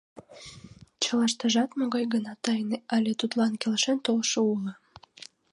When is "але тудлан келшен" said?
2.95-3.97